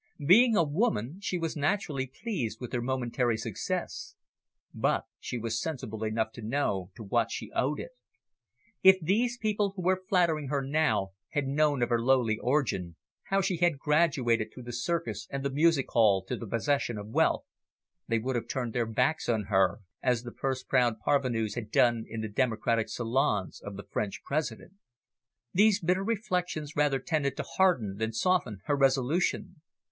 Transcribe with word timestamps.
Being 0.25 0.55
a 0.55 0.63
woman, 0.63 1.19
she 1.21 1.37
was 1.37 1.55
naturally 1.55 2.07
pleased 2.23 2.59
with 2.59 2.73
her 2.73 2.81
momentary 2.81 3.37
success. 3.37 4.15
But 4.73 5.05
she 5.19 5.37
was 5.37 5.61
sensible 5.61 6.03
enough 6.03 6.31
to 6.31 6.41
know 6.41 6.89
to 6.95 7.03
what 7.03 7.29
she 7.29 7.51
owed 7.55 7.79
it. 7.79 7.91
If 8.81 8.99
these 8.99 9.37
people 9.37 9.73
who 9.75 9.83
were 9.83 10.01
flattering 10.09 10.47
her 10.47 10.63
now 10.63 11.11
had 11.33 11.45
known 11.45 11.83
of 11.83 11.89
her 11.89 12.01
lowly 12.01 12.39
origin, 12.39 12.95
how 13.25 13.41
she 13.41 13.57
had 13.57 13.77
graduated 13.77 14.47
through 14.51 14.63
the 14.63 14.73
circus 14.73 15.27
and 15.29 15.43
the 15.45 15.51
music 15.51 15.85
hall 15.89 16.23
to 16.23 16.35
the 16.35 16.47
possession 16.47 16.97
of 16.97 17.09
wealth, 17.09 17.45
they 18.07 18.17
would 18.17 18.35
have 18.35 18.47
turned 18.47 18.73
their 18.73 18.87
backs 18.87 19.29
on 19.29 19.43
her, 19.49 19.81
as 20.01 20.23
the 20.23 20.31
purse 20.31 20.63
proud 20.63 20.99
parvenus 20.99 21.53
had 21.53 21.69
done 21.69 22.05
in 22.09 22.21
the 22.21 22.27
democratic 22.27 22.89
salons 22.89 23.61
of 23.63 23.77
the 23.77 23.85
French 23.91 24.23
President. 24.23 24.73
These 25.53 25.79
bitter 25.79 26.03
reflections 26.03 26.75
rather 26.75 26.97
tended 26.97 27.37
to 27.37 27.43
harden 27.43 27.97
than 27.97 28.13
soften 28.13 28.61
her 28.65 28.75
resolution. 28.75 29.57